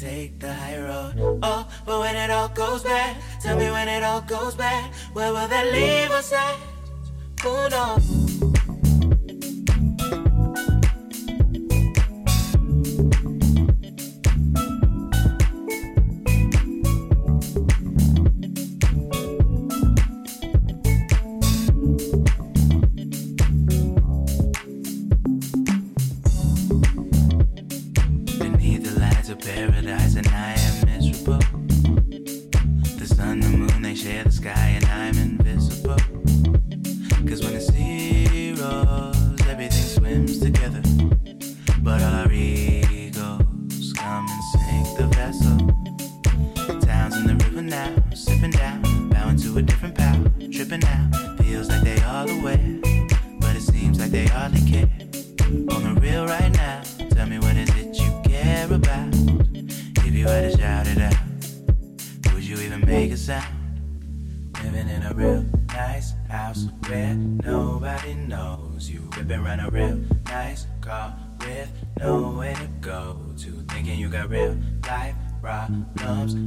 take 0.00 0.40
the 0.40 0.52
high 0.52 0.78
road. 0.78 1.14
Oh, 1.42 1.68
but 1.84 2.00
when 2.00 2.16
it 2.16 2.30
all 2.30 2.48
goes 2.48 2.82
bad, 2.82 3.16
tell 3.42 3.56
me 3.58 3.70
when 3.70 3.88
it 3.88 4.02
all 4.02 4.22
goes 4.22 4.54
bad, 4.54 4.90
where 5.12 5.32
will 5.32 5.48
that 5.48 5.66
leave 5.72 6.10
us 6.10 6.32
at? 6.32 6.56
Who 7.42 7.68
knows? 7.68 8.19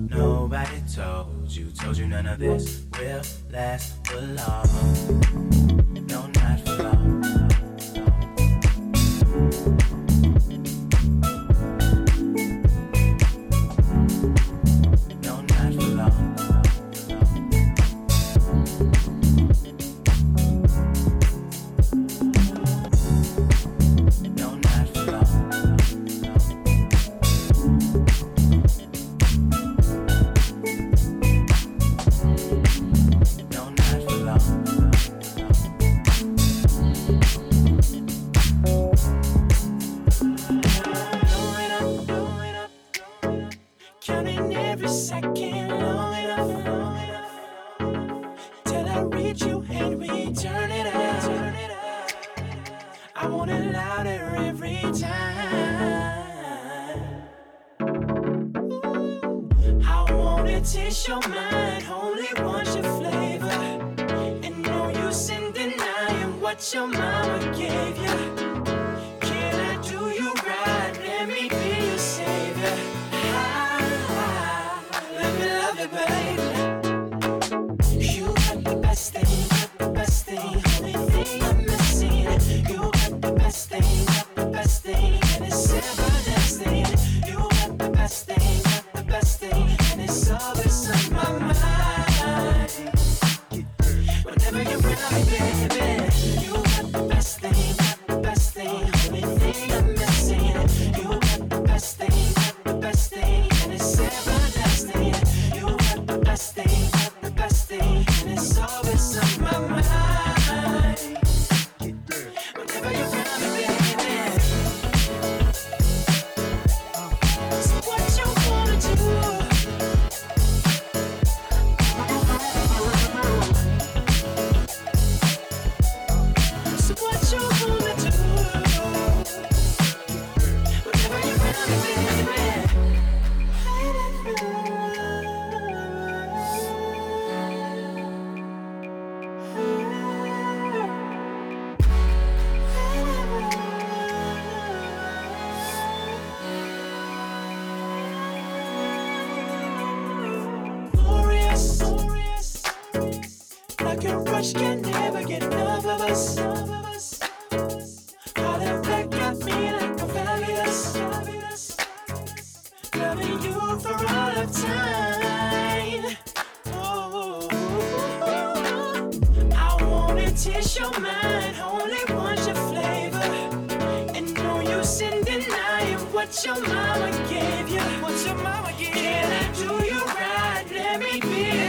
Nobody 0.09 0.81
told 0.93 1.49
you, 1.49 1.71
told 1.71 1.97
you 1.97 2.07
none 2.07 2.27
of 2.27 2.39
this 2.39 2.85
will 2.99 3.21
last 3.51 4.05
for 4.07 4.21
long. 4.21 5.32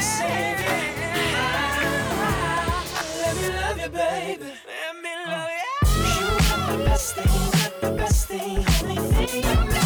So 0.05 0.27
hard 7.23 7.73
not 7.83 7.99
to 7.99 8.13
stay. 8.13 8.65
I'm 8.85 9.69
moving 9.69 9.84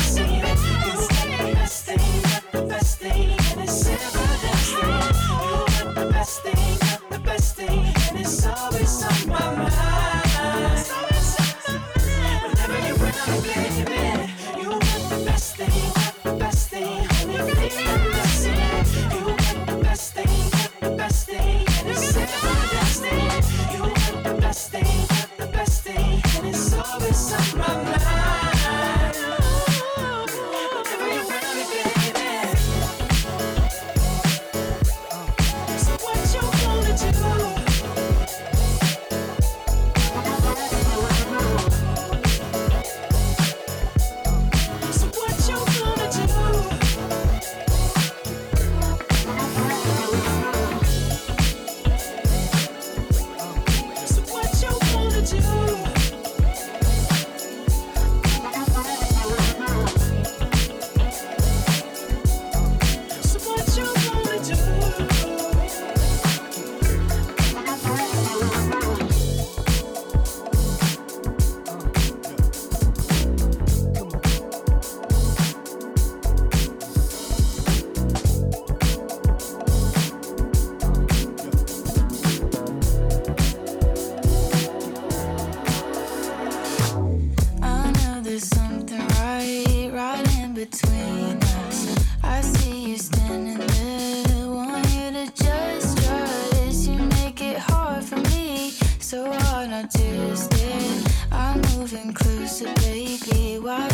closer, 102.14 102.72
baby. 102.74 103.58
Why 103.58 103.86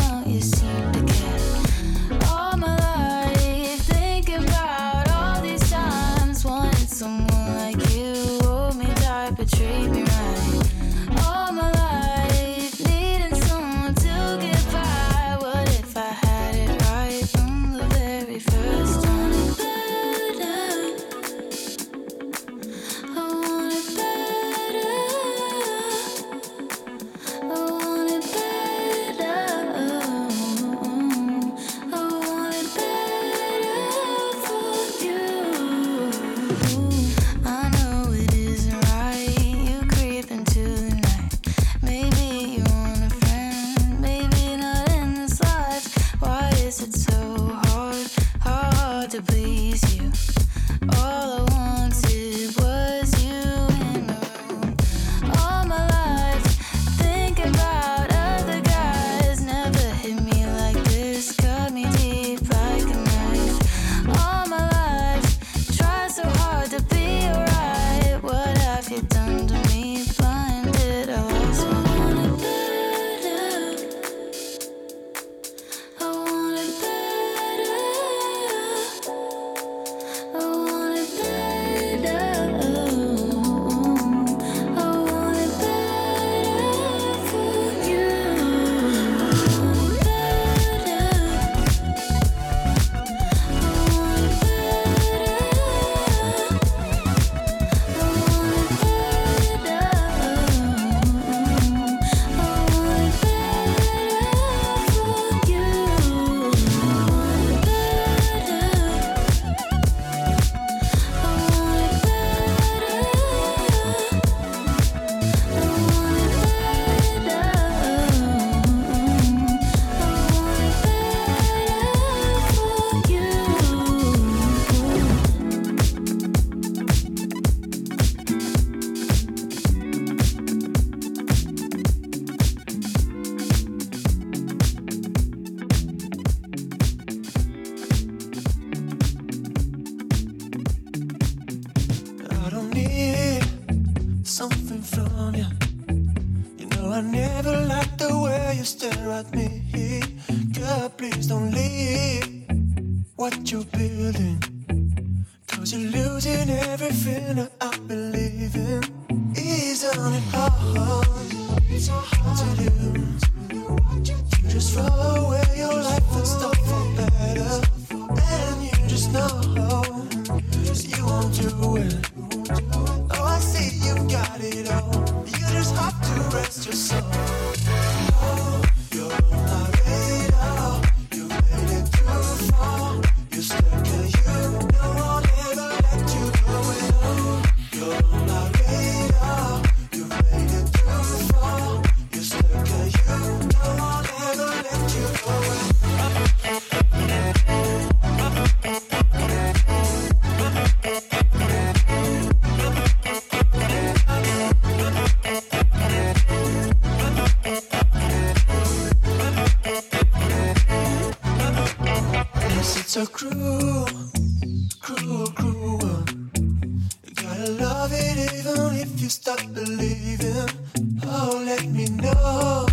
Oh, 220.17 221.43
let 221.45 221.65
me 221.65 221.89
know 221.89 222.65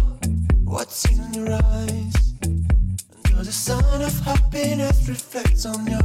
what's 0.64 1.04
in 1.10 1.34
your 1.34 1.52
eyes. 1.52 2.34
Until 2.44 3.42
the 3.42 3.52
sun 3.52 4.02
of 4.02 4.16
happiness 4.20 5.08
reflects 5.08 5.66
on 5.66 5.86
your 5.86 6.01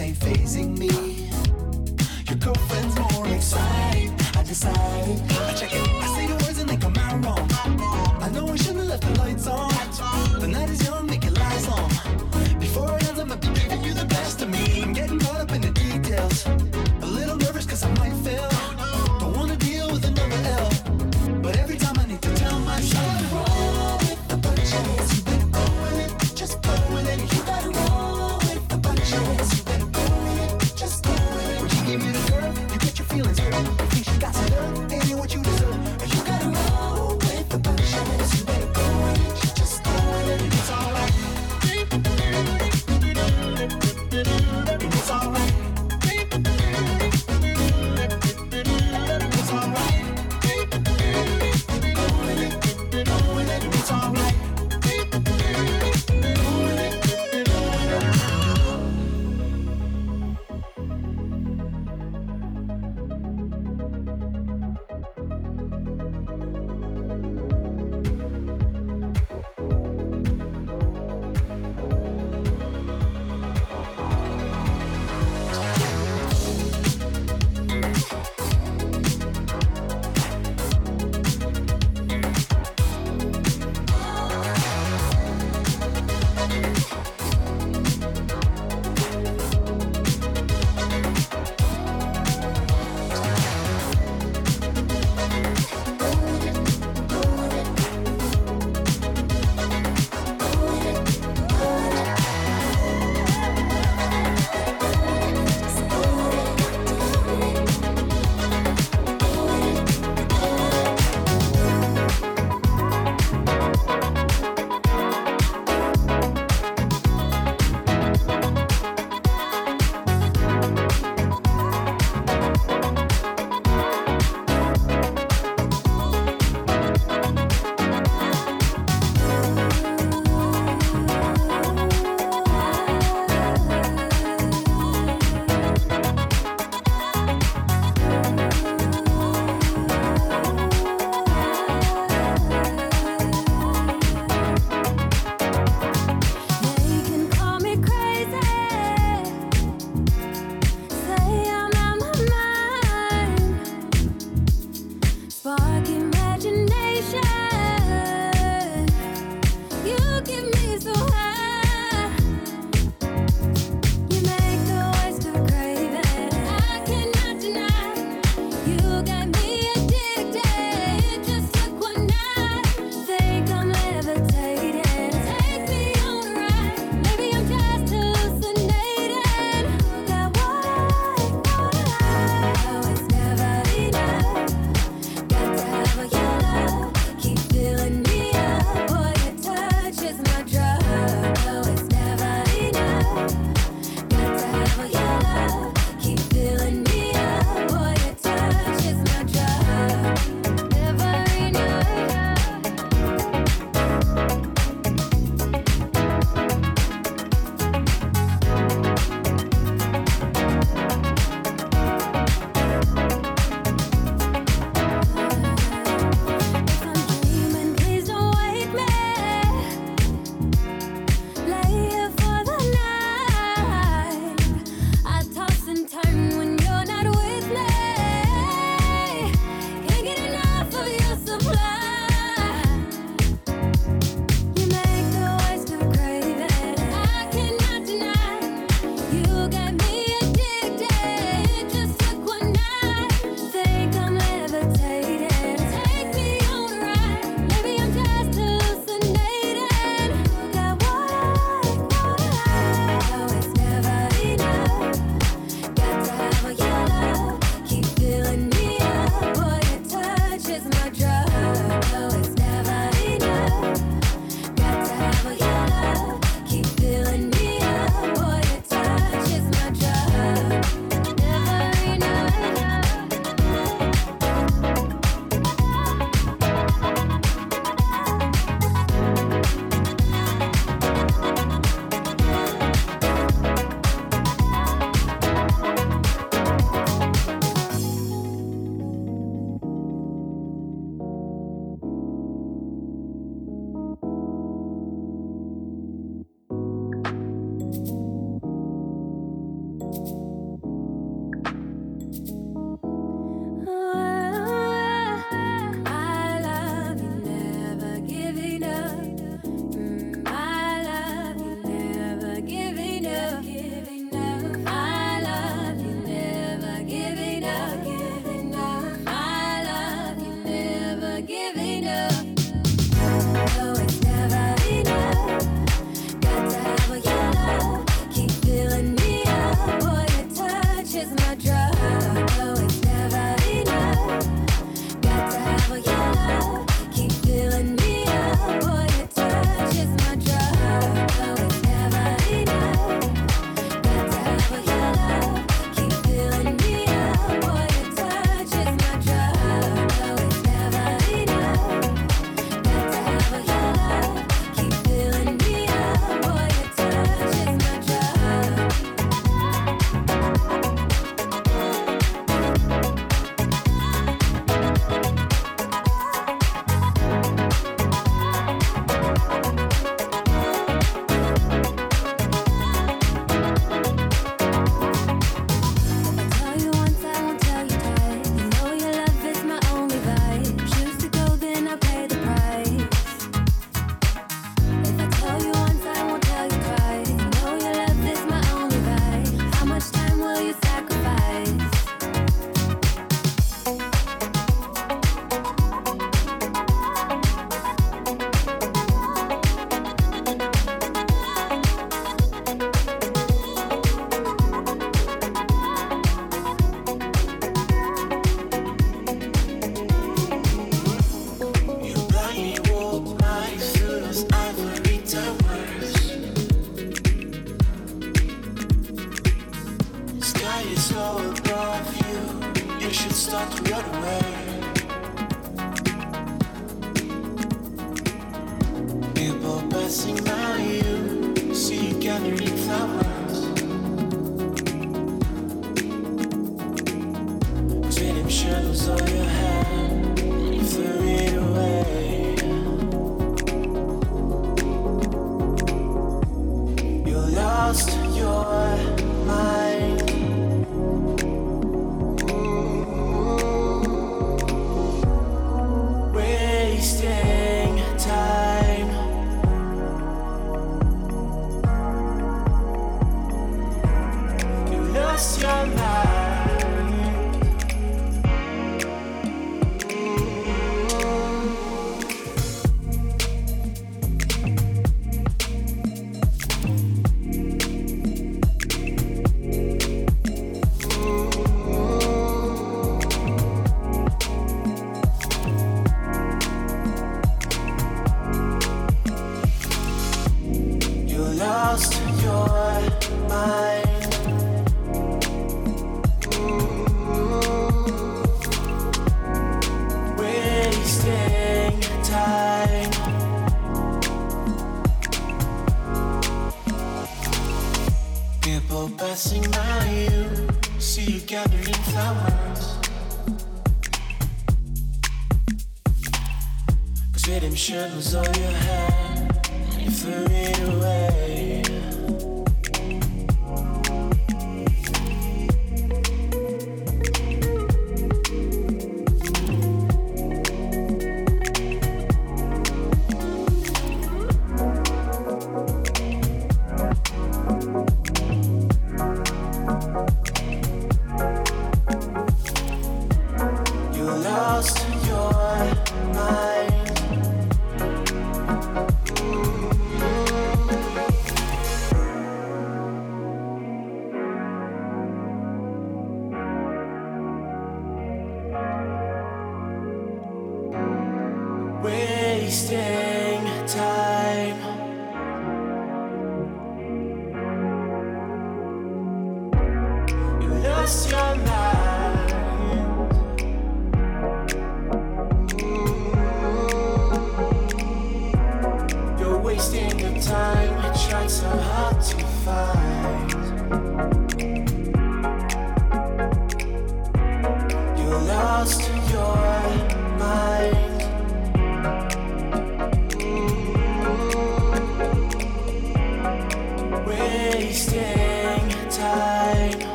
ain't 0.00 0.16
phasing 0.18 0.78
me. 0.78 1.30
Your 2.28 2.38
girlfriend's 2.38 2.98
more 2.98 3.26
exciting. 3.28 4.14
I 4.34 4.42
decided. 4.42 5.37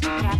push 0.00 0.08
the 0.08 0.22
cap. 0.22 0.38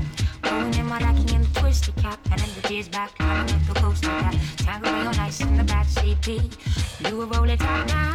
Rolling 0.51 0.75
in 0.75 0.87
my 0.87 0.99
locking 0.99 1.37
and 1.37 1.55
twist 1.55 1.87
the 1.87 2.01
cap. 2.01 2.19
And 2.31 2.41
then 2.41 2.49
the 2.61 2.69
gears 2.69 2.89
back, 2.89 3.13
I'm 3.19 3.47
like 3.47 3.67
coast 3.67 3.83
coaster 3.83 4.09
cap. 4.09 4.35
Tango 4.57 4.93
real 4.93 5.13
nice 5.13 5.41
in 5.41 5.57
the 5.57 5.65
back 5.65 5.87
CP. 5.87 7.09
You 7.09 7.23
a 7.23 7.27
roll 7.27 7.49
it 7.49 7.61
top 7.61 7.89
now, 7.89 8.15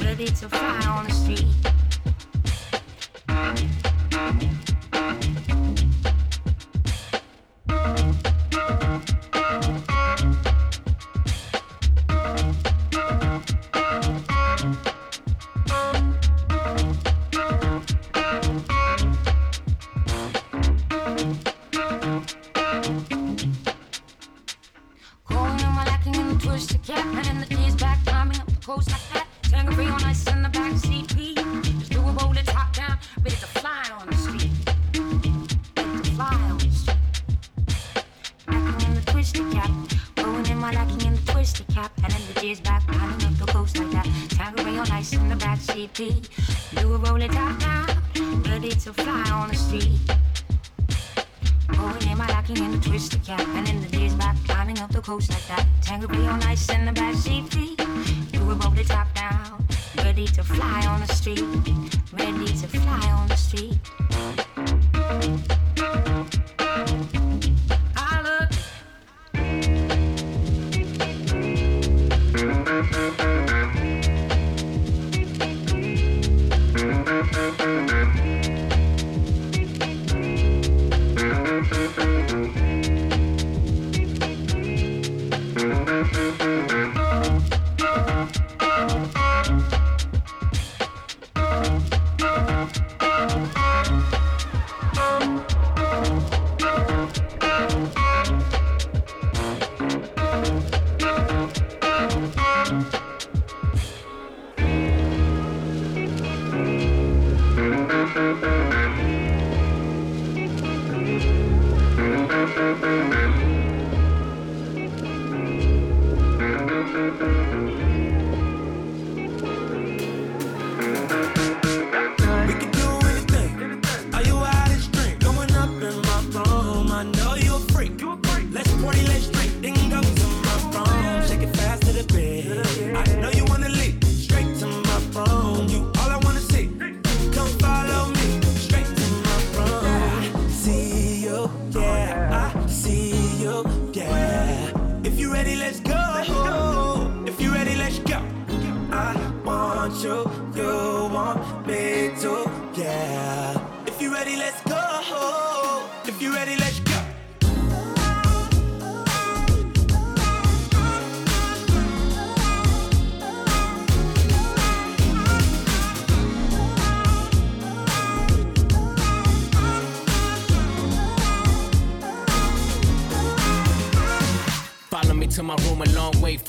ready 0.00 0.26
to 0.26 0.48
fly 0.48 0.86
on 0.86 1.06
the 1.06 1.12
street. 1.12 1.83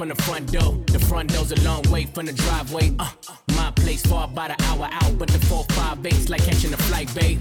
From 0.05 0.15
the 0.15 0.23
front 0.23 0.51
door. 0.51 0.73
The 0.85 0.99
front 0.99 1.33
door's 1.33 1.51
a 1.51 1.59
long 1.61 1.81
way 1.89 2.05
from 2.05 2.27
the 2.27 2.33
driveway. 2.33 2.93
Uh, 2.99 3.09
my 3.55 3.71
place 3.71 4.05
far 4.05 4.25
about 4.25 4.51
an 4.51 4.57
hour 4.61 4.87
out, 4.91 5.17
but 5.17 5.29
the 5.29 5.39
458's 5.39 6.29
like 6.29 6.43
catching 6.43 6.73
a 6.73 6.77
flight, 6.77 7.13
babe. 7.15 7.39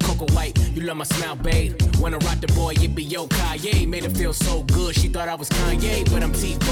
Coco 0.00 0.26
White, 0.32 0.56
you 0.74 0.82
love 0.82 0.96
my 0.96 1.04
smile, 1.04 1.36
babe. 1.36 1.80
When 2.00 2.14
I 2.14 2.18
rock 2.18 2.40
the 2.40 2.46
boy, 2.54 2.74
it 2.80 2.94
be 2.94 3.02
yo 3.02 3.26
Kanye. 3.26 3.86
Made 3.86 4.04
her 4.04 4.10
feel 4.10 4.32
so 4.32 4.62
good, 4.62 4.94
she 4.94 5.08
thought 5.08 5.28
I 5.28 5.34
was 5.34 5.48
Kanye, 5.50 6.10
but 6.10 6.22
I'm 6.22 6.32
T-Bar 6.32 6.65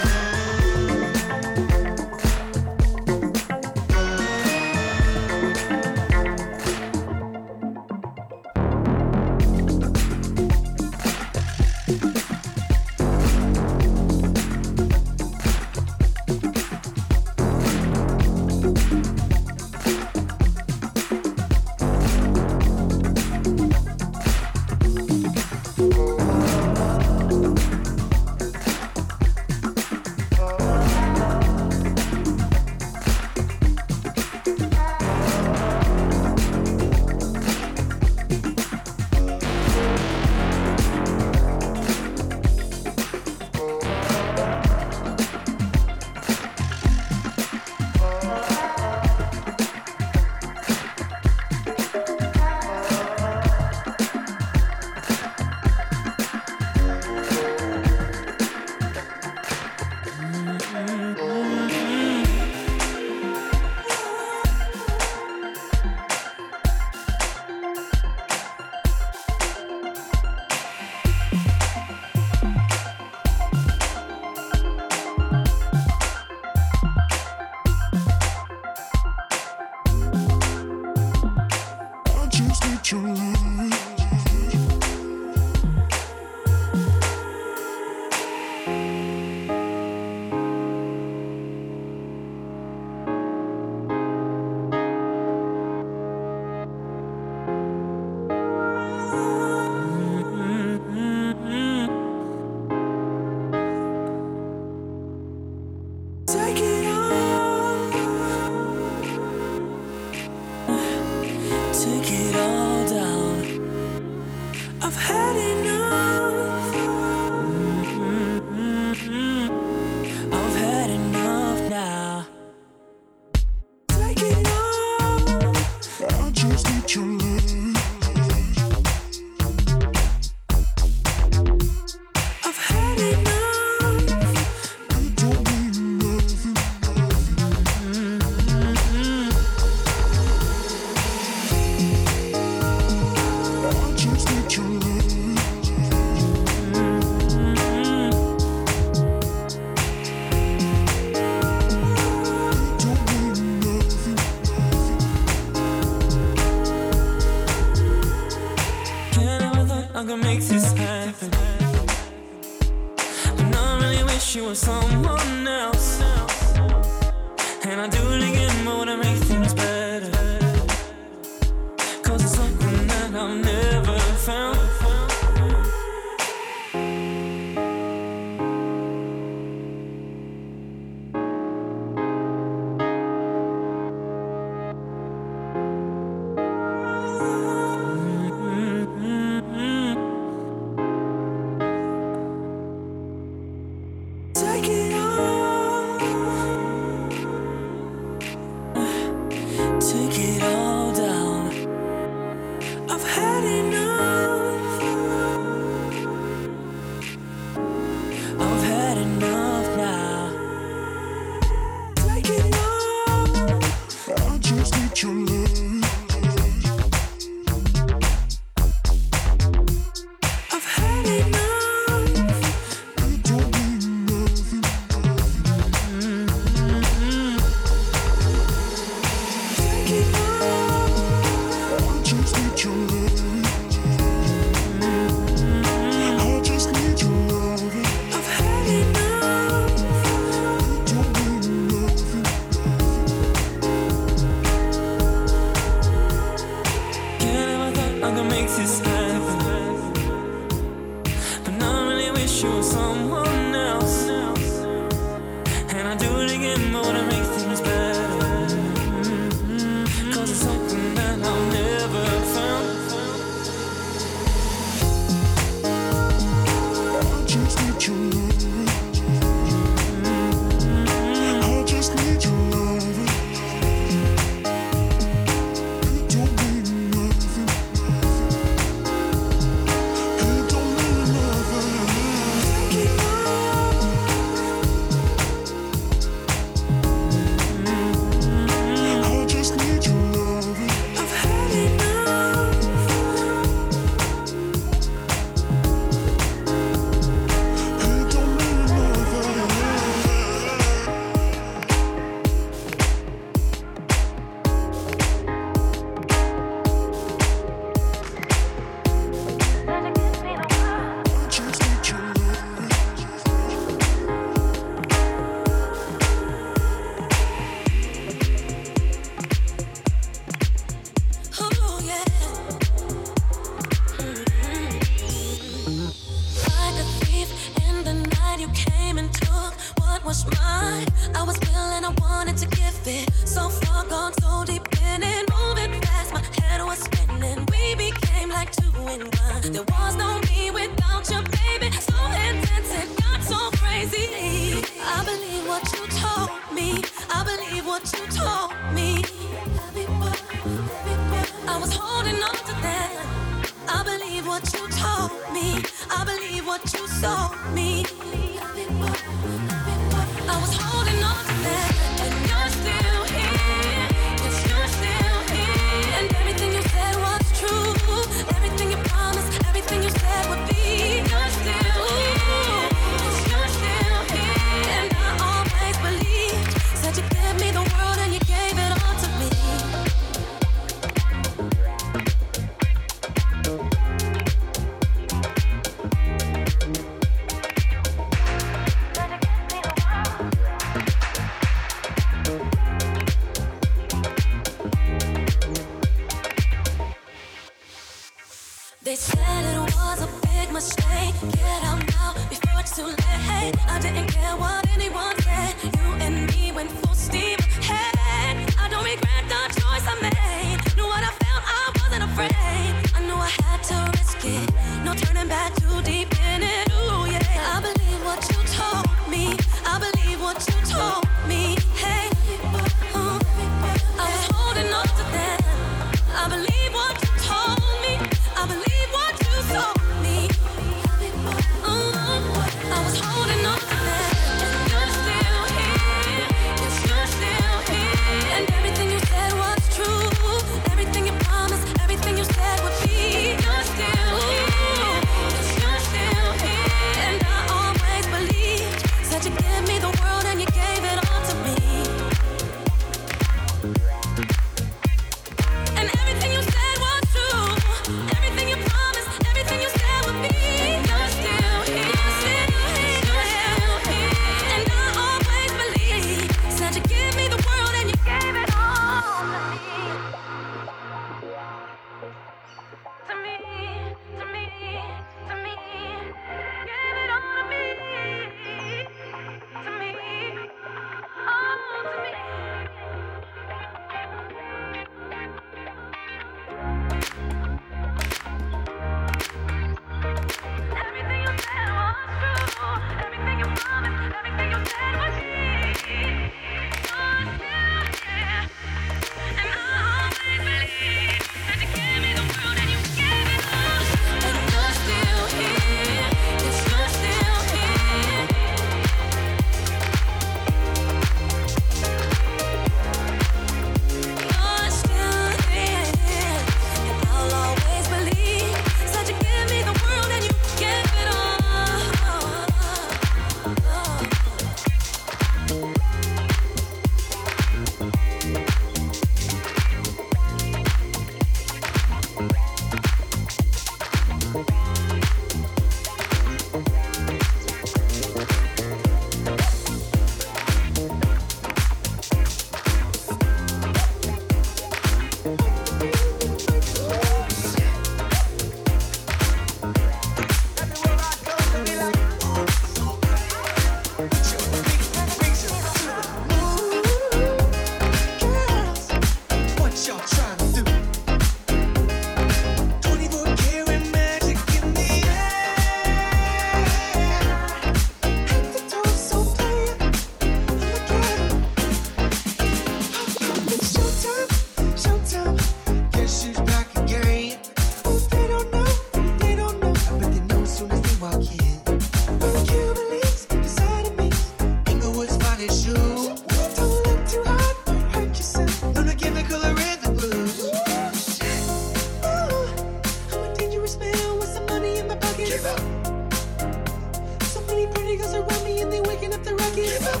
junkie. 599.54 599.70
Keep 599.70 599.94
up. 599.94 600.00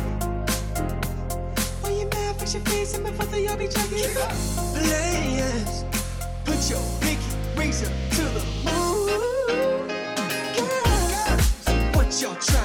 When 1.82 1.96
you're 1.98 2.08
mad, 2.08 2.36
fix 2.38 2.54
your 2.54 2.62
face 2.64 2.94
and 2.94 3.04
my 3.04 3.12
father 3.12 3.38
y'all 3.38 3.56
be 3.56 3.68
junkie. 3.68 4.02
Keep 4.02 4.16
up. 4.16 4.32
Layers. 4.74 5.84
Put 6.44 6.70
your 6.70 6.82
pinky 7.00 7.22
razor 7.56 7.86
to 7.86 8.22
the 8.22 8.44
moon. 8.64 9.88
girls. 10.56 11.94
What 11.94 12.22
y'all 12.22 12.36
trying? 12.36 12.61